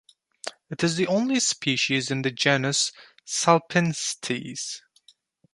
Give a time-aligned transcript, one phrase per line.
[0.71, 2.91] It is the only species in the genus
[3.23, 4.81] "Salpinctes".